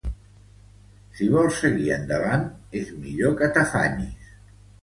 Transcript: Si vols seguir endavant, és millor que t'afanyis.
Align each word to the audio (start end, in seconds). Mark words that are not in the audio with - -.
Si 1.19 1.27
vols 1.33 1.59
seguir 1.65 1.93
endavant, 1.97 2.49
és 2.83 2.91
millor 3.05 3.39
que 3.43 3.55
t'afanyis. 3.59 4.35